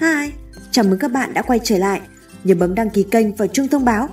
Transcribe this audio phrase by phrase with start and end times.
[0.00, 0.32] Hi,
[0.70, 2.00] chào mừng các bạn đã quay trở lại.
[2.44, 4.08] Nhớ bấm đăng ký kênh và chuông thông báo.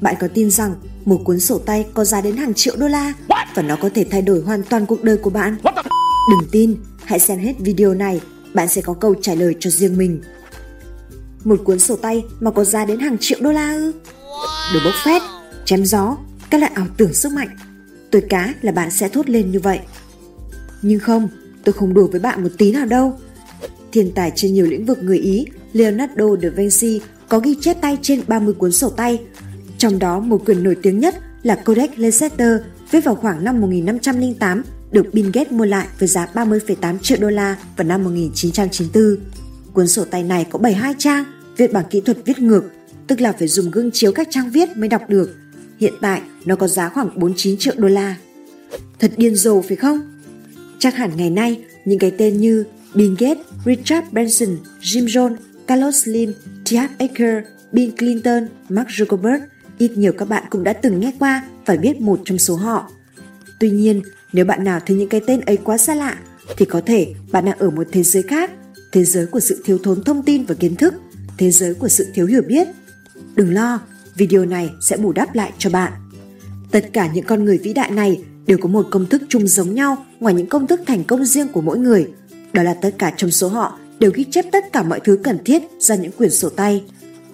[0.00, 0.74] Bạn có tin rằng
[1.04, 3.12] một cuốn sổ tay có giá đến hàng triệu đô la
[3.54, 5.56] và nó có thể thay đổi hoàn toàn cuộc đời của bạn?
[6.30, 8.20] Đừng tin, hãy xem hết video này,
[8.54, 10.22] bạn sẽ có câu trả lời cho riêng mình.
[11.44, 13.92] Một cuốn sổ tay mà có giá đến hàng triệu đô la ư?
[14.74, 15.22] Đồ bốc phét,
[15.64, 16.16] chém gió,
[16.50, 17.56] các loại ảo tưởng sức mạnh.
[18.10, 19.80] Tôi cá là bạn sẽ thốt lên như vậy.
[20.82, 21.28] Nhưng không,
[21.64, 23.18] tôi không đùa với bạn một tí nào đâu.
[23.96, 27.98] Thiên tài trên nhiều lĩnh vực người Ý, Leonardo da Vinci có ghi chép tay
[28.02, 29.20] trên 30 cuốn sổ tay.
[29.78, 32.60] Trong đó một quyển nổi tiếng nhất là Codex Leicester
[32.90, 37.30] viết vào khoảng năm 1508 được Bill Gates mua lại với giá 30,8 triệu đô
[37.30, 39.16] la vào năm 1994.
[39.72, 41.24] Cuốn sổ tay này có 72 trang,
[41.56, 42.64] viết bằng kỹ thuật viết ngược,
[43.06, 45.34] tức là phải dùng gương chiếu các trang viết mới đọc được.
[45.80, 48.16] Hiện tại nó có giá khoảng 49 triệu đô la.
[48.98, 50.00] Thật điên rồ phải không?
[50.78, 56.04] Chắc hẳn ngày nay những cái tên như Bill Gates, Richard Branson, Jim Jones, Carlos
[56.04, 56.32] Slim,
[56.64, 59.40] Jeff Acker, Bill Clinton, Mark Zuckerberg
[59.78, 62.90] ít nhiều các bạn cũng đã từng nghe qua và biết một trong số họ.
[63.60, 64.02] Tuy nhiên,
[64.32, 66.18] nếu bạn nào thấy những cái tên ấy quá xa lạ,
[66.56, 68.50] thì có thể bạn đang ở một thế giới khác,
[68.92, 70.94] thế giới của sự thiếu thốn thông tin và kiến thức,
[71.38, 72.68] thế giới của sự thiếu hiểu biết.
[73.34, 73.80] Đừng lo,
[74.14, 75.92] video này sẽ bù đắp lại cho bạn.
[76.70, 79.74] Tất cả những con người vĩ đại này đều có một công thức chung giống
[79.74, 82.06] nhau ngoài những công thức thành công riêng của mỗi người.
[82.52, 85.38] Đó là tất cả trong số họ đều ghi chép tất cả mọi thứ cần
[85.44, 86.84] thiết ra những quyển sổ tay.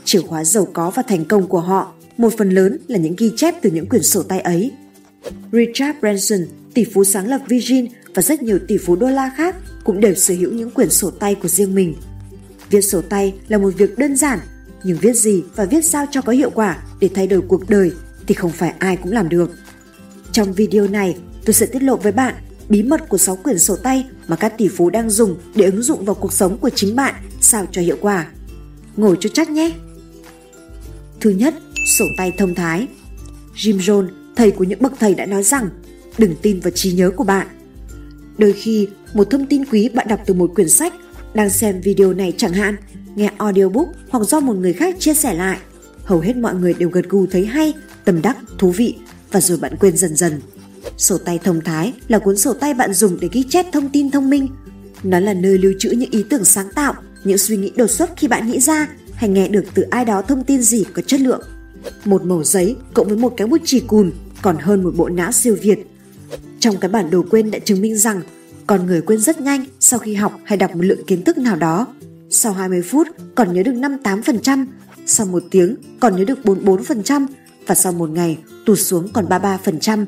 [0.04, 3.32] Chìa khóa giàu có và thành công của họ, một phần lớn là những ghi
[3.36, 4.72] chép từ những quyển sổ tay ấy.
[5.52, 9.56] Richard Branson, tỷ phú sáng lập Virgin và rất nhiều tỷ phú đô la khác
[9.84, 11.94] cũng đều sở hữu những quyển sổ tay của riêng mình.
[12.70, 14.38] Viết sổ tay là một việc đơn giản,
[14.84, 17.90] nhưng viết gì và viết sao cho có hiệu quả để thay đổi cuộc đời
[18.26, 19.50] thì không phải ai cũng làm được.
[20.32, 22.34] Trong video này, tôi sẽ tiết lộ với bạn
[22.72, 25.82] bí mật của 6 quyển sổ tay mà các tỷ phú đang dùng để ứng
[25.82, 28.26] dụng vào cuộc sống của chính bạn sao cho hiệu quả.
[28.96, 29.72] Ngồi cho chắc nhé!
[31.20, 31.54] Thứ nhất,
[31.98, 32.88] sổ tay thông thái.
[33.56, 35.68] Jim Jones, thầy của những bậc thầy đã nói rằng
[36.18, 37.46] đừng tin vào trí nhớ của bạn.
[38.38, 40.94] Đôi khi, một thông tin quý bạn đọc từ một quyển sách,
[41.34, 42.76] đang xem video này chẳng hạn,
[43.14, 45.58] nghe audiobook hoặc do một người khác chia sẻ lại.
[46.04, 47.74] Hầu hết mọi người đều gật gù thấy hay,
[48.04, 48.96] tâm đắc, thú vị
[49.32, 50.40] và rồi bạn quên dần dần.
[50.98, 54.10] Sổ tay thông thái là cuốn sổ tay bạn dùng để ghi chép thông tin
[54.10, 54.48] thông minh.
[55.02, 56.94] Nó là nơi lưu trữ những ý tưởng sáng tạo,
[57.24, 60.22] những suy nghĩ đột xuất khi bạn nghĩ ra hay nghe được từ ai đó
[60.22, 61.42] thông tin gì có chất lượng.
[62.04, 64.12] Một mẩu giấy cộng với một cái bút chì cùn
[64.42, 65.78] còn hơn một bộ não siêu việt.
[66.60, 68.20] Trong cái bản đồ quên đã chứng minh rằng
[68.66, 71.56] con người quên rất nhanh sau khi học hay đọc một lượng kiến thức nào
[71.56, 71.86] đó.
[72.30, 74.66] Sau 20 phút còn nhớ được 58%,
[75.06, 77.26] sau một tiếng còn nhớ được 44%,
[77.66, 80.04] và sau một ngày tụt xuống còn 33%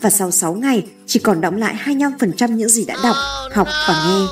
[0.00, 3.16] và sau 6 ngày chỉ còn đọng lại 25% những gì đã đọc,
[3.52, 4.26] học và nghe.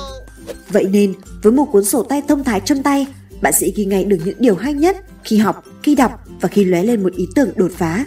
[0.69, 3.07] Vậy nên, với một cuốn sổ tay thông thái trong tay,
[3.41, 6.65] bạn sẽ ghi ngay được những điều hay nhất khi học, khi đọc và khi
[6.65, 8.05] lóe lên một ý tưởng đột phá.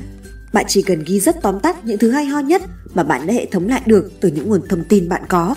[0.52, 2.62] Bạn chỉ cần ghi rất tóm tắt những thứ hay ho nhất
[2.94, 5.54] mà bạn đã hệ thống lại được từ những nguồn thông tin bạn có.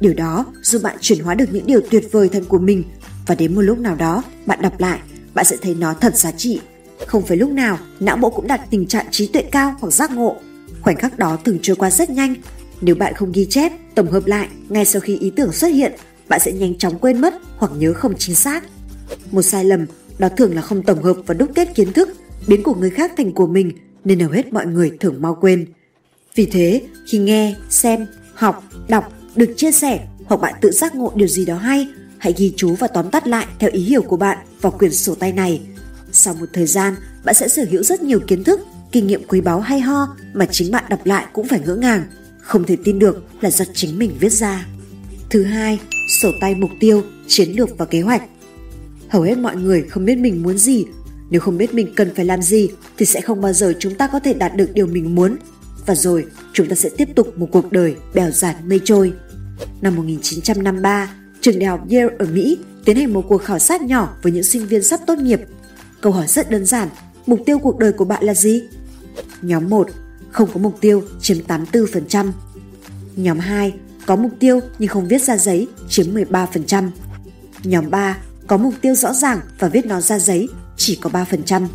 [0.00, 2.84] Điều đó giúp bạn chuyển hóa được những điều tuyệt vời thân của mình
[3.26, 4.98] và đến một lúc nào đó bạn đọc lại,
[5.34, 6.60] bạn sẽ thấy nó thật giá trị
[7.06, 10.10] không phải lúc nào não bộ cũng đạt tình trạng trí tuệ cao hoặc giác
[10.10, 10.36] ngộ.
[10.84, 12.34] Khoảnh khắc đó thường trôi qua rất nhanh.
[12.80, 15.92] Nếu bạn không ghi chép, tổng hợp lại ngay sau khi ý tưởng xuất hiện,
[16.28, 18.64] bạn sẽ nhanh chóng quên mất hoặc nhớ không chính xác.
[19.30, 19.86] Một sai lầm
[20.18, 22.08] đó thường là không tổng hợp và đúc kết kiến thức,
[22.46, 23.72] biến của người khác thành của mình
[24.04, 25.66] nên hầu hết mọi người thường mau quên.
[26.34, 31.12] Vì thế, khi nghe, xem, học, đọc được chia sẻ hoặc bạn tự giác ngộ
[31.14, 34.16] điều gì đó hay, hãy ghi chú và tóm tắt lại theo ý hiểu của
[34.16, 35.60] bạn vào quyển sổ tay này–
[36.14, 38.60] sau một thời gian, bạn sẽ sở hữu rất nhiều kiến thức,
[38.94, 42.04] kinh nghiệm quý báu hay ho mà chính bạn đọc lại cũng phải ngỡ ngàng,
[42.40, 44.66] không thể tin được là do chính mình viết ra.
[45.30, 45.80] Thứ hai,
[46.22, 48.22] sổ tay mục tiêu, chiến lược và kế hoạch.
[49.08, 50.84] Hầu hết mọi người không biết mình muốn gì,
[51.30, 54.06] nếu không biết mình cần phải làm gì thì sẽ không bao giờ chúng ta
[54.06, 55.36] có thể đạt được điều mình muốn
[55.86, 59.12] và rồi chúng ta sẽ tiếp tục một cuộc đời bèo dạt mây trôi.
[59.80, 64.16] Năm 1953, trường đại học Yale ở Mỹ tiến hành một cuộc khảo sát nhỏ
[64.22, 65.40] với những sinh viên sắp tốt nghiệp
[66.00, 66.88] Câu hỏi rất đơn giản,
[67.26, 68.62] mục tiêu cuộc đời của bạn là gì?
[69.42, 69.88] Nhóm 1,
[70.30, 72.32] không có mục tiêu chiếm 84%.
[73.16, 73.74] Nhóm 2,
[74.06, 76.90] có mục tiêu nhưng không viết ra giấy chiếm 13%.
[77.64, 78.16] Nhóm 3,
[78.46, 81.66] có mục tiêu rõ ràng và viết nó ra giấy chỉ có 3%.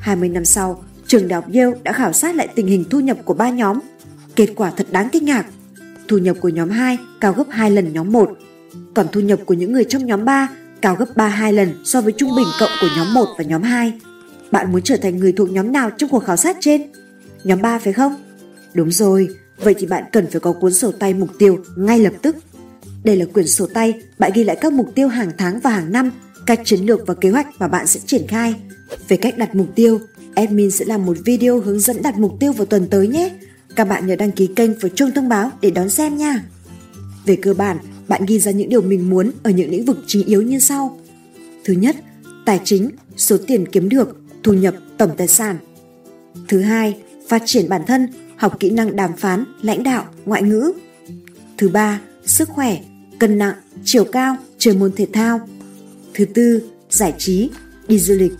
[0.00, 3.16] 20 năm sau, trường đại học Yale đã khảo sát lại tình hình thu nhập
[3.24, 3.78] của ba nhóm.
[4.36, 5.46] Kết quả thật đáng kinh ngạc.
[6.08, 8.30] Thu nhập của nhóm 2 cao gấp 2 lần nhóm 1,
[8.94, 10.48] còn thu nhập của những người trong nhóm 3
[10.80, 13.92] cao gấp 32 lần so với trung bình cộng của nhóm 1 và nhóm 2.
[14.50, 16.82] Bạn muốn trở thành người thuộc nhóm nào trong cuộc khảo sát trên?
[17.44, 18.14] Nhóm 3 phải không?
[18.74, 22.12] Đúng rồi, vậy thì bạn cần phải có cuốn sổ tay mục tiêu ngay lập
[22.22, 22.36] tức.
[23.04, 25.92] Đây là quyển sổ tay, bạn ghi lại các mục tiêu hàng tháng và hàng
[25.92, 26.10] năm,
[26.46, 28.54] các chiến lược và kế hoạch mà bạn sẽ triển khai.
[29.08, 30.00] Về cách đặt mục tiêu,
[30.34, 33.30] admin sẽ làm một video hướng dẫn đặt mục tiêu vào tuần tới nhé.
[33.76, 36.44] Các bạn nhớ đăng ký kênh và chuông thông báo để đón xem nha.
[37.26, 37.76] Về cơ bản,
[38.08, 40.98] bạn ghi ra những điều mình muốn ở những lĩnh vực chính yếu như sau.
[41.64, 41.96] Thứ nhất,
[42.44, 45.58] tài chính, số tiền kiếm được, thu nhập, tổng tài sản.
[46.48, 46.96] Thứ hai,
[47.28, 50.72] phát triển bản thân, học kỹ năng đàm phán, lãnh đạo, ngoại ngữ.
[51.58, 52.78] Thứ ba, sức khỏe,
[53.18, 53.54] cân nặng,
[53.84, 55.40] chiều cao, chơi môn thể thao.
[56.14, 57.50] Thứ tư, giải trí,
[57.88, 58.32] đi du lịch.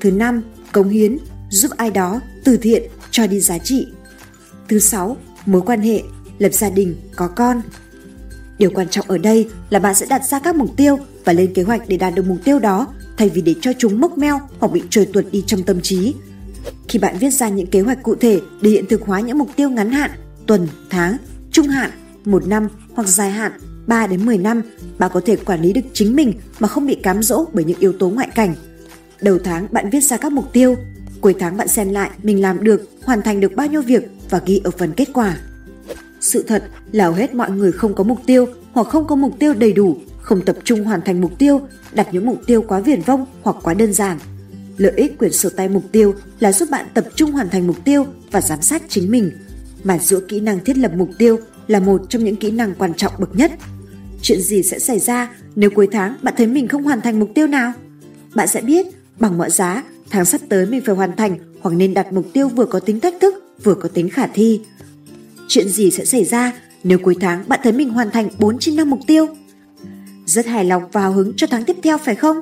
[0.00, 0.42] Thứ năm,
[0.72, 1.18] cống hiến,
[1.50, 3.86] giúp ai đó, từ thiện, cho đi giá trị.
[4.68, 5.16] Thứ sáu,
[5.46, 6.02] mối quan hệ,
[6.38, 7.62] lập gia đình, có con.
[8.58, 11.54] Điều quan trọng ở đây là bạn sẽ đặt ra các mục tiêu và lên
[11.54, 12.86] kế hoạch để đạt được mục tiêu đó
[13.16, 16.14] thay vì để cho chúng mốc meo hoặc bị trôi tuột đi trong tâm trí.
[16.88, 19.48] Khi bạn viết ra những kế hoạch cụ thể để hiện thực hóa những mục
[19.56, 20.10] tiêu ngắn hạn,
[20.46, 21.16] tuần, tháng,
[21.50, 21.90] trung hạn,
[22.24, 23.52] một năm hoặc dài hạn
[23.86, 24.62] 3 đến 10 năm,
[24.98, 27.78] bạn có thể quản lý được chính mình mà không bị cám dỗ bởi những
[27.78, 28.54] yếu tố ngoại cảnh.
[29.20, 30.76] Đầu tháng bạn viết ra các mục tiêu,
[31.20, 34.40] cuối tháng bạn xem lại mình làm được, hoàn thành được bao nhiêu việc và
[34.46, 35.36] ghi ở phần kết quả.
[36.20, 39.38] Sự thật là hầu hết mọi người không có mục tiêu hoặc không có mục
[39.38, 41.60] tiêu đầy đủ, không tập trung hoàn thành mục tiêu,
[41.96, 44.18] đặt những mục tiêu quá viển vông hoặc quá đơn giản.
[44.76, 47.84] Lợi ích quyển sổ tay mục tiêu là giúp bạn tập trung hoàn thành mục
[47.84, 49.30] tiêu và giám sát chính mình.
[49.84, 52.94] Mà giữa kỹ năng thiết lập mục tiêu là một trong những kỹ năng quan
[52.94, 53.50] trọng bậc nhất.
[54.22, 57.30] Chuyện gì sẽ xảy ra nếu cuối tháng bạn thấy mình không hoàn thành mục
[57.34, 57.72] tiêu nào?
[58.34, 58.86] Bạn sẽ biết
[59.18, 62.48] bằng mọi giá, tháng sắp tới mình phải hoàn thành hoặc nên đặt mục tiêu
[62.48, 64.60] vừa có tính thách thức, vừa có tính khả thi.
[65.48, 66.52] Chuyện gì sẽ xảy ra
[66.84, 69.26] nếu cuối tháng bạn thấy mình hoàn thành 4 trên 5 mục tiêu?
[70.26, 72.40] Rất hài lòng và hào hứng cho tháng tiếp theo phải không?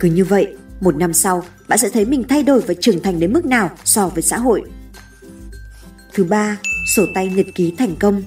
[0.00, 3.20] Cứ như vậy, một năm sau bạn sẽ thấy mình thay đổi và trưởng thành
[3.20, 4.62] đến mức nào so với xã hội.
[6.14, 6.58] Thứ ba,
[6.96, 8.22] sổ tay nhật ký thành công.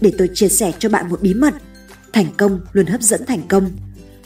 [0.00, 1.54] Để tôi chia sẻ cho bạn một bí mật,
[2.12, 3.70] thành công luôn hấp dẫn thành công.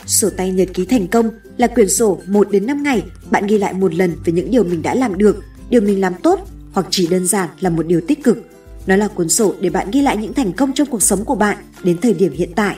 [0.06, 3.58] Sổ tay nhật ký thành công là quyển sổ 1 đến 5 ngày bạn ghi
[3.58, 6.87] lại một lần về những điều mình đã làm được, điều mình làm tốt hoặc
[6.90, 8.38] chỉ đơn giản là một điều tích cực.
[8.87, 11.34] Nó là cuốn sổ để bạn ghi lại những thành công trong cuộc sống của
[11.34, 12.76] bạn đến thời điểm hiện tại.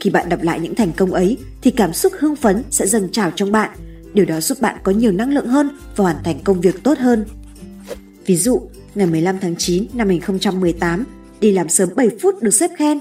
[0.00, 3.08] Khi bạn đọc lại những thành công ấy thì cảm xúc hưng phấn sẽ dâng
[3.12, 3.70] trào trong bạn.
[4.14, 6.98] Điều đó giúp bạn có nhiều năng lượng hơn và hoàn thành công việc tốt
[6.98, 7.24] hơn.
[8.26, 8.60] Ví dụ,
[8.94, 11.04] ngày 15 tháng 9 năm 2018,
[11.40, 13.00] đi làm sớm 7 phút được xếp khen.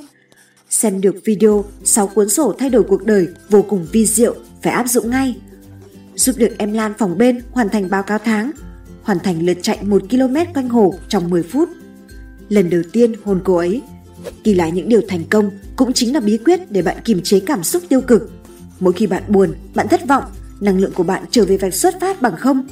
[0.70, 4.74] Xem được video 6 cuốn sổ thay đổi cuộc đời vô cùng vi diệu, phải
[4.74, 5.36] áp dụng ngay.
[6.16, 8.52] Giúp được em Lan phòng bên hoàn thành báo cáo tháng,
[9.02, 11.70] hoàn thành lượt chạy 1 km quanh hồ trong 10 phút.
[12.50, 13.82] Lần đầu tiên hôn cô ấy,
[14.44, 17.40] ghi lại những điều thành công cũng chính là bí quyết để bạn kiềm chế
[17.40, 18.32] cảm xúc tiêu cực.
[18.80, 20.24] Mỗi khi bạn buồn, bạn thất vọng,
[20.62, 22.68] năng lượng của bạn trở về vạch xuất phát bằng không.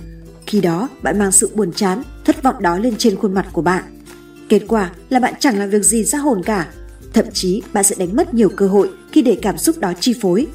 [0.45, 3.61] Khi đó, bạn mang sự buồn chán, thất vọng đó lên trên khuôn mặt của
[3.61, 3.83] bạn.
[4.49, 6.67] Kết quả là bạn chẳng làm việc gì ra hồn cả.
[7.13, 10.13] Thậm chí bạn sẽ đánh mất nhiều cơ hội khi để cảm xúc đó chi
[10.21, 10.47] phối.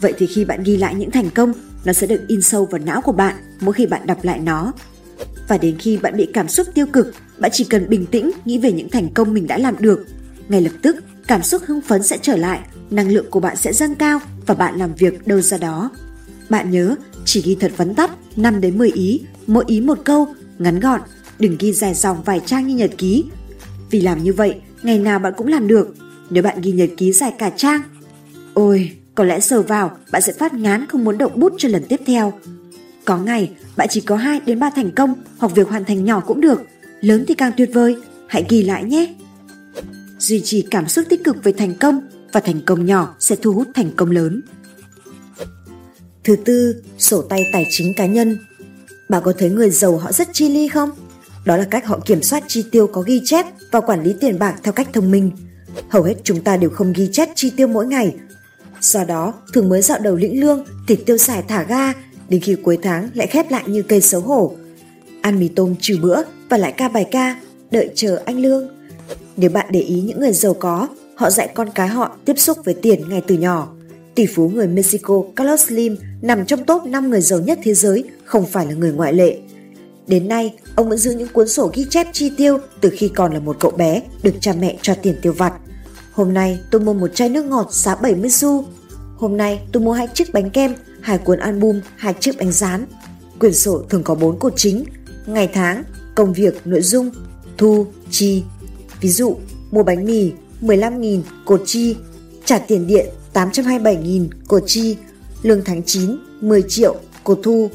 [0.00, 1.52] Vậy thì khi bạn ghi lại những thành công,
[1.84, 4.72] nó sẽ được in sâu vào não của bạn mỗi khi bạn đọc lại nó.
[5.48, 8.58] Và đến khi bạn bị cảm xúc tiêu cực, bạn chỉ cần bình tĩnh nghĩ
[8.58, 10.06] về những thành công mình đã làm được.
[10.50, 12.60] Ngay lập tức, cảm xúc hưng phấn sẽ trở lại,
[12.90, 15.90] năng lượng của bạn sẽ dâng cao và bạn làm việc đâu ra đó.
[16.48, 16.94] Bạn nhớ,
[17.24, 21.00] chỉ ghi thật vấn tắt 5 đến 10 ý, mỗi ý một câu, ngắn gọn,
[21.38, 23.24] đừng ghi dài dòng vài trang như nhật ký.
[23.90, 25.94] Vì làm như vậy, ngày nào bạn cũng làm được.
[26.30, 27.80] Nếu bạn ghi nhật ký dài cả trang,
[28.54, 31.84] ôi, có lẽ sờ vào bạn sẽ phát ngán không muốn động bút cho lần
[31.88, 32.32] tiếp theo.
[33.04, 36.20] Có ngày bạn chỉ có 2 đến 3 thành công hoặc việc hoàn thành nhỏ
[36.20, 36.62] cũng được,
[37.00, 39.14] lớn thì càng tuyệt vời, hãy ghi lại nhé.
[40.20, 42.00] Duy trì cảm xúc tích cực về thành công
[42.32, 44.42] và thành công nhỏ sẽ thu hút thành công lớn.
[46.24, 48.38] Thứ tư, sổ tay tài chính cá nhân.
[49.08, 50.90] Bạn có thấy người giàu họ rất chi ly không?
[51.44, 54.38] Đó là cách họ kiểm soát chi tiêu có ghi chép và quản lý tiền
[54.38, 55.30] bạc theo cách thông minh.
[55.88, 58.14] Hầu hết chúng ta đều không ghi chép chi tiêu mỗi ngày.
[58.80, 61.92] Do đó, thường mới dạo đầu lĩnh lương thì tiêu xài thả ga,
[62.28, 64.56] đến khi cuối tháng lại khép lại như cây xấu hổ.
[65.22, 68.79] Ăn mì tôm trừ bữa và lại ca bài ca, đợi chờ anh lương.
[69.40, 72.58] Nếu bạn để ý những người giàu có, họ dạy con cái họ tiếp xúc
[72.64, 73.68] với tiền ngay từ nhỏ.
[74.14, 78.04] Tỷ phú người Mexico Carlos Slim nằm trong top 5 người giàu nhất thế giới,
[78.24, 79.38] không phải là người ngoại lệ.
[80.06, 83.32] Đến nay, ông vẫn giữ những cuốn sổ ghi chép chi tiêu từ khi còn
[83.32, 85.52] là một cậu bé, được cha mẹ cho tiền tiêu vặt.
[86.12, 88.64] Hôm nay tôi mua một chai nước ngọt giá 70 xu.
[89.16, 92.86] Hôm nay tôi mua hai chiếc bánh kem, hai cuốn album, hai chiếc bánh rán.
[93.38, 94.84] Quyển sổ thường có 4 cột chính,
[95.26, 97.10] ngày tháng, công việc, nội dung,
[97.58, 98.42] thu, chi.
[99.00, 99.36] Ví dụ,
[99.70, 101.96] mua bánh mì 15.000 cột chi,
[102.44, 104.96] trả tiền điện 827.000 cột chi,
[105.42, 107.70] lương tháng 9 10 triệu cột thu.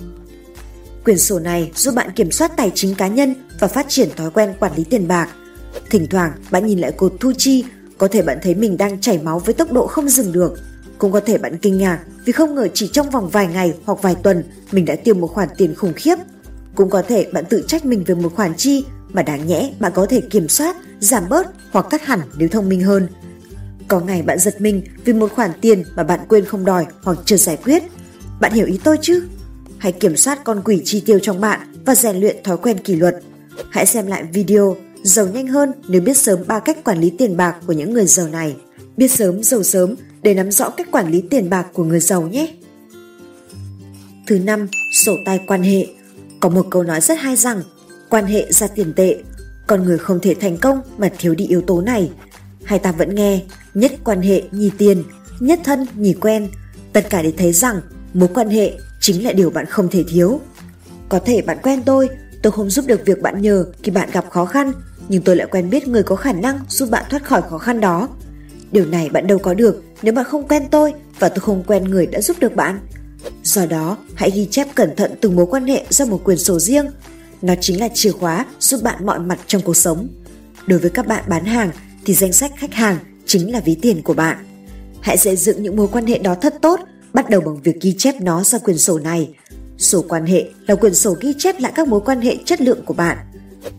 [1.05, 4.32] Quyển sổ này giúp bạn kiểm soát tài chính cá nhân và phát triển thói
[4.32, 5.29] quen quản lý tiền bạc.
[5.89, 7.63] Thỉnh thoảng bạn nhìn lại cột thu chi
[7.98, 10.53] Có thể bạn thấy mình đang chảy máu với tốc độ không dừng được.
[10.98, 14.01] Cũng có thể bạn kinh ngạc vì không ngờ chỉ trong vòng vài ngày hoặc
[14.01, 16.15] vài tuần mình đã tiêu một khoản tiền khủng khiếp.
[16.75, 19.91] Cũng có thể bạn tự trách mình về một khoản chi mà đáng nhẽ bạn
[19.96, 23.07] có thể kiểm soát, giảm bớt hoặc cắt hẳn nếu thông minh hơn.
[23.87, 27.17] Có ngày bạn giật mình vì một khoản tiền mà bạn quên không đòi hoặc
[27.25, 27.83] chưa giải quyết.
[28.39, 29.27] Bạn hiểu ý tôi chứ?
[29.77, 32.95] Hãy kiểm soát con quỷ chi tiêu trong bạn và rèn luyện thói quen kỷ
[32.95, 33.15] luật.
[33.71, 34.75] Hãy xem lại video
[35.05, 38.05] Giàu nhanh hơn nếu biết sớm ba cách quản lý tiền bạc của những người
[38.05, 38.55] giàu này.
[38.97, 42.21] Biết sớm giàu sớm để nắm rõ cách quản lý tiền bạc của người giàu
[42.21, 42.53] nhé.
[44.27, 44.67] Thứ năm,
[45.05, 45.87] sổ tay quan hệ.
[46.39, 47.61] Có một câu nói rất hay rằng
[48.09, 49.17] quan hệ ra tiền tệ,
[49.67, 52.12] con người không thể thành công mà thiếu đi yếu tố này.
[52.63, 53.41] Hay ta vẫn nghe
[53.74, 55.03] nhất quan hệ nhì tiền,
[55.39, 56.48] nhất thân nhì quen,
[56.93, 57.81] tất cả để thấy rằng
[58.13, 60.39] mối quan hệ chính là điều bạn không thể thiếu.
[61.10, 62.10] Có thể bạn quen tôi,
[62.41, 64.72] tôi không giúp được việc bạn nhờ khi bạn gặp khó khăn,
[65.10, 67.79] nhưng tôi lại quen biết người có khả năng giúp bạn thoát khỏi khó khăn
[67.79, 68.10] đó.
[68.72, 71.84] Điều này bạn đâu có được nếu bạn không quen tôi và tôi không quen
[71.84, 72.79] người đã giúp được bạn.
[73.43, 76.60] Do đó, hãy ghi chép cẩn thận từng mối quan hệ ra một quyển sổ
[76.60, 76.86] riêng.
[77.45, 80.07] Nó chính là chìa khóa giúp bạn mọi mặt trong cuộc sống.
[80.67, 81.71] Đối với các bạn bán hàng
[82.05, 84.37] thì danh sách khách hàng chính là ví tiền của bạn.
[85.01, 86.79] Hãy xây dựng những mối quan hệ đó thật tốt,
[87.13, 89.29] bắt đầu bằng việc ghi chép nó ra quyển sổ này.
[89.77, 92.85] Sổ quan hệ là quyển sổ ghi chép lại các mối quan hệ chất lượng
[92.85, 93.17] của bạn.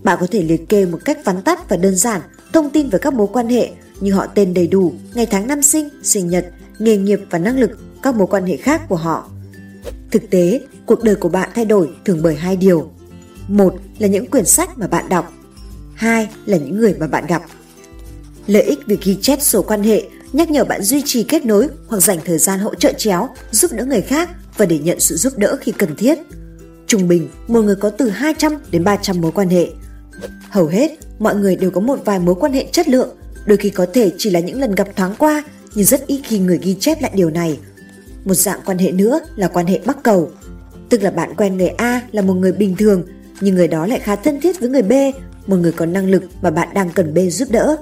[0.02, 2.20] Bạn có thể liệt kê một cách vắn tắt và đơn giản
[2.52, 3.70] thông tin về các mối quan hệ
[4.00, 6.46] như họ tên đầy đủ, ngày tháng năm sinh, sinh nhật,
[6.78, 7.70] nghề nghiệp và năng lực,
[8.02, 9.30] các mối quan hệ khác của họ.
[10.10, 12.90] Thực tế, cuộc đời của bạn thay đổi thường bởi hai điều.
[13.48, 15.32] Một là những quyển sách mà bạn đọc.
[15.94, 17.42] Hai là những người mà bạn gặp.
[18.46, 21.68] Lợi ích việc ghi chép sổ quan hệ nhắc nhở bạn duy trì kết nối
[21.86, 25.16] hoặc dành thời gian hỗ trợ chéo, giúp đỡ người khác và để nhận sự
[25.16, 26.18] giúp đỡ khi cần thiết.
[26.86, 29.68] Trung bình, một người có từ 200 đến 300 mối quan hệ.
[30.50, 33.70] Hầu hết, mọi người đều có một vài mối quan hệ chất lượng, đôi khi
[33.70, 36.76] có thể chỉ là những lần gặp thoáng qua, nhưng rất ít khi người ghi
[36.80, 37.58] chép lại điều này.
[38.24, 40.30] Một dạng quan hệ nữa là quan hệ bắc cầu,
[40.88, 43.02] tức là bạn quen người A là một người bình thường,
[43.40, 44.92] nhưng người đó lại khá thân thiết với người B,
[45.46, 47.76] một người có năng lực mà bạn đang cần B giúp đỡ.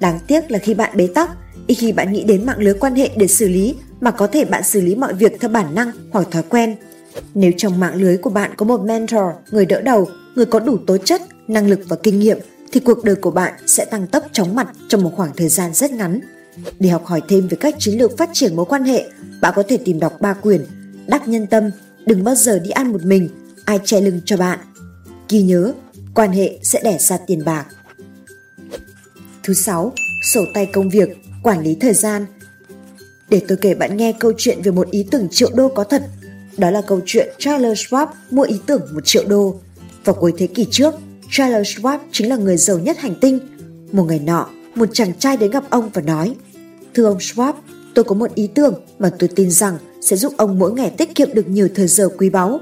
[0.00, 1.30] Đáng tiếc là khi bạn bế tắc,
[1.66, 4.44] ít khi bạn nghĩ đến mạng lưới quan hệ để xử lý mà có thể
[4.44, 6.76] bạn xử lý mọi việc theo bản năng hoặc thói quen.
[7.34, 10.76] Nếu trong mạng lưới của bạn có một mentor, người đỡ đầu, người có đủ
[10.86, 12.38] tố chất, năng lực và kinh nghiệm
[12.72, 15.74] thì cuộc đời của bạn sẽ tăng tốc chóng mặt trong một khoảng thời gian
[15.74, 16.20] rất ngắn.
[16.78, 19.04] Để học hỏi thêm về các chiến lược phát triển mối quan hệ,
[19.40, 20.64] bạn có thể tìm đọc ba quyển
[21.06, 21.70] Đắc nhân tâm,
[22.06, 23.28] Đừng bao giờ đi ăn một mình,
[23.66, 24.58] ai che lưng cho bạn.
[25.28, 25.72] Ghi nhớ,
[26.14, 27.66] quan hệ sẽ đẻ ra tiền bạc.
[29.42, 29.92] Thứ sáu,
[30.34, 31.08] sổ tay công việc,
[31.42, 32.26] quản lý thời gian.
[33.28, 36.02] Để tôi kể bạn nghe câu chuyện về một ý tưởng triệu đô có thật.
[36.56, 39.60] Đó là câu chuyện Charles Schwab mua ý tưởng một triệu đô.
[40.04, 40.94] Vào cuối thế kỷ trước,
[41.30, 43.38] Charles Schwab chính là người giàu nhất hành tinh.
[43.92, 46.34] Một ngày nọ, một chàng trai đến gặp ông và nói
[46.94, 47.52] Thưa ông Schwab,
[47.94, 51.14] tôi có một ý tưởng mà tôi tin rằng sẽ giúp ông mỗi ngày tiết
[51.14, 52.60] kiệm được nhiều thời giờ quý báu.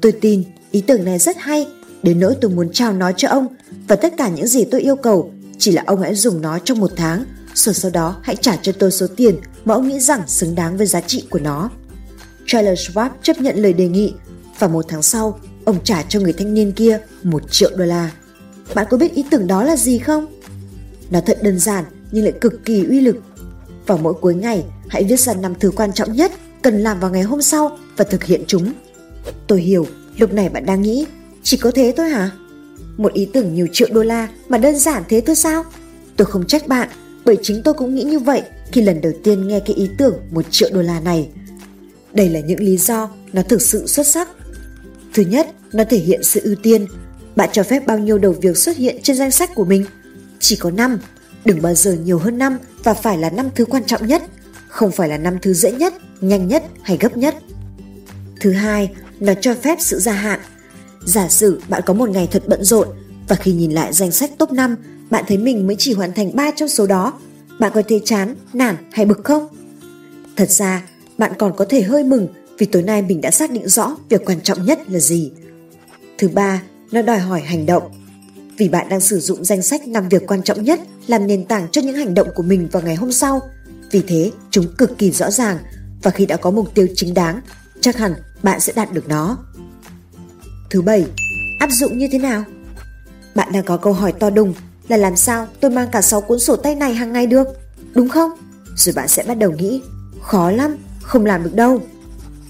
[0.00, 1.66] Tôi tin ý tưởng này rất hay,
[2.02, 3.46] đến nỗi tôi muốn trao nó cho ông
[3.88, 6.80] và tất cả những gì tôi yêu cầu chỉ là ông hãy dùng nó trong
[6.80, 10.22] một tháng, rồi sau đó hãy trả cho tôi số tiền mà ông nghĩ rằng
[10.26, 11.70] xứng đáng với giá trị của nó.
[12.46, 14.12] Charles Schwab chấp nhận lời đề nghị
[14.58, 18.10] và một tháng sau, ông trả cho người thanh niên kia một triệu đô la.
[18.74, 20.26] Bạn có biết ý tưởng đó là gì không?
[21.10, 23.16] Nó thật đơn giản nhưng lại cực kỳ uy lực.
[23.86, 27.10] Vào mỗi cuối ngày, hãy viết ra năm thứ quan trọng nhất cần làm vào
[27.10, 28.72] ngày hôm sau và thực hiện chúng.
[29.46, 31.06] Tôi hiểu, lúc này bạn đang nghĩ,
[31.42, 32.30] chỉ có thế thôi hả?
[32.96, 35.64] Một ý tưởng nhiều triệu đô la mà đơn giản thế thôi sao?
[36.16, 36.88] Tôi không trách bạn,
[37.24, 40.14] bởi chính tôi cũng nghĩ như vậy khi lần đầu tiên nghe cái ý tưởng
[40.30, 41.28] một triệu đô la này.
[42.12, 44.28] Đây là những lý do nó thực sự xuất sắc.
[45.14, 46.86] Thứ nhất, nó thể hiện sự ưu tiên.
[47.36, 49.84] Bạn cho phép bao nhiêu đầu việc xuất hiện trên danh sách của mình?
[50.38, 50.98] Chỉ có 5.
[51.44, 54.22] Đừng bao giờ nhiều hơn 5 và phải là năm thứ quan trọng nhất,
[54.68, 57.34] không phải là năm thứ dễ nhất, nhanh nhất hay gấp nhất.
[58.40, 60.40] Thứ hai, nó cho phép sự gia hạn.
[61.04, 62.88] Giả sử bạn có một ngày thật bận rộn
[63.28, 64.76] và khi nhìn lại danh sách top 5,
[65.10, 67.12] bạn thấy mình mới chỉ hoàn thành 3 trong số đó,
[67.58, 69.48] bạn có thấy chán, nản hay bực không?
[70.36, 70.82] Thật ra,
[71.18, 74.24] bạn còn có thể hơi mừng vì tối nay mình đã xác định rõ việc
[74.24, 75.32] quan trọng nhất là gì.
[76.18, 76.62] Thứ ba,
[76.92, 77.82] nó đòi hỏi hành động.
[78.58, 81.68] Vì bạn đang sử dụng danh sách 5 việc quan trọng nhất làm nền tảng
[81.72, 83.40] cho những hành động của mình vào ngày hôm sau.
[83.90, 85.58] Vì thế, chúng cực kỳ rõ ràng
[86.02, 87.40] và khi đã có mục tiêu chính đáng,
[87.80, 89.38] chắc hẳn bạn sẽ đạt được nó.
[90.70, 91.06] Thứ bảy,
[91.58, 92.44] áp dụng như thế nào?
[93.34, 94.54] Bạn đang có câu hỏi to đùng
[94.88, 97.46] là làm sao tôi mang cả 6 cuốn sổ tay này hàng ngày được,
[97.94, 98.30] đúng không?
[98.76, 99.82] Rồi bạn sẽ bắt đầu nghĩ,
[100.22, 101.80] khó lắm, không làm được đâu.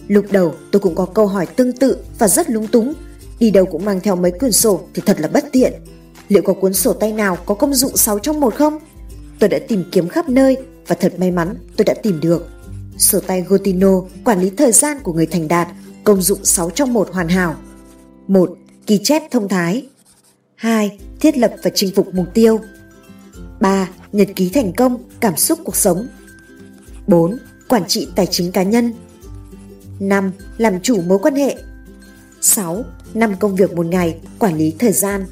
[0.08, 2.94] Lúc đầu tôi cũng có câu hỏi tương tự và rất lúng túng,
[3.38, 5.72] đi đâu cũng mang theo mấy quyển sổ thì thật là bất tiện.
[6.28, 8.78] Liệu có cuốn sổ tay nào có công dụng 6 trong một không?
[9.40, 10.56] tôi đã tìm kiếm khắp nơi
[10.86, 12.48] và thật may mắn tôi đã tìm được.
[13.00, 15.68] Sổ tay Gotino quản lý thời gian của người thành đạt,
[16.04, 17.56] công dụng 6 trong 1 hoàn hảo.
[18.28, 18.50] 1.
[18.86, 19.88] Ghi chép thông thái
[20.54, 20.98] 2.
[21.20, 22.60] Thiết lập và chinh phục mục tiêu
[23.60, 23.88] 3.
[24.12, 26.08] Nhật ký thành công, cảm xúc cuộc sống
[27.06, 27.38] 4.
[27.68, 28.92] Quản trị tài chính cá nhân
[30.00, 30.32] 5.
[30.58, 31.56] Làm chủ mối quan hệ
[32.40, 32.84] 6.
[33.14, 35.26] 5 công việc một ngày, quản lý thời gian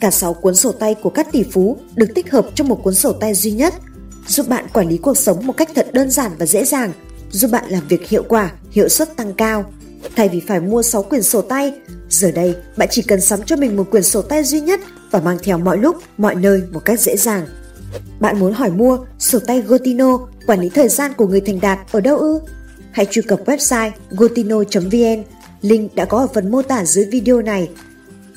[0.00, 2.94] Cả 6 cuốn sổ tay của các tỷ phú được tích hợp trong một cuốn
[2.94, 3.74] sổ tay duy nhất,
[4.26, 6.92] giúp bạn quản lý cuộc sống một cách thật đơn giản và dễ dàng,
[7.30, 9.72] giúp bạn làm việc hiệu quả, hiệu suất tăng cao.
[10.16, 11.72] Thay vì phải mua 6 quyển sổ tay,
[12.08, 15.20] giờ đây bạn chỉ cần sắm cho mình một quyển sổ tay duy nhất và
[15.20, 17.46] mang theo mọi lúc, mọi nơi một cách dễ dàng.
[18.20, 21.78] Bạn muốn hỏi mua sổ tay Gotino quản lý thời gian của người thành đạt
[21.92, 22.40] ở đâu ư?
[22.90, 25.24] Hãy truy cập website gotino.vn,
[25.62, 27.70] link đã có ở phần mô tả dưới video này.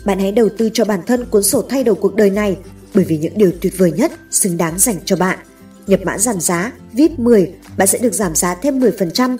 [0.05, 2.57] Bạn hãy đầu tư cho bản thân cuốn sổ thay đổi cuộc đời này
[2.93, 5.39] bởi vì những điều tuyệt vời nhất xứng đáng dành cho bạn.
[5.87, 9.37] Nhập mã giảm giá VIP 10, bạn sẽ được giảm giá thêm 10%.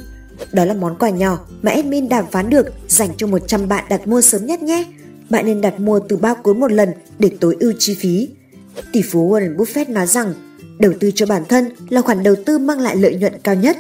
[0.52, 4.08] Đó là món quà nhỏ mà admin đàm phán được dành cho 100 bạn đặt
[4.08, 4.86] mua sớm nhất nhé.
[5.30, 6.90] Bạn nên đặt mua từ 3 cuốn một lần
[7.20, 8.30] để tối ưu chi phí.
[8.92, 10.34] Tỷ phú Warren Buffett nói rằng
[10.80, 13.78] đầu tư cho bản thân là khoản đầu tư mang lại lợi nhuận cao nhất.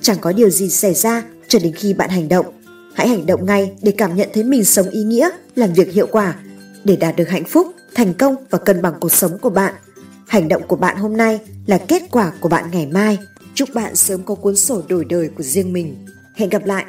[0.00, 2.46] Chẳng có điều gì xảy ra cho đến khi bạn hành động.
[2.94, 6.06] Hãy hành động ngay để cảm nhận thấy mình sống ý nghĩa, làm việc hiệu
[6.10, 6.34] quả
[6.84, 9.74] để đạt được hạnh phúc, thành công và cân bằng cuộc sống của bạn.
[10.34, 13.18] Hành động của bạn hôm nay là kết quả của bạn ngày mai.
[13.54, 16.06] Chúc bạn sớm có cuốn sổ đổi đời của riêng mình.
[16.36, 16.84] Hẹn gặp lại!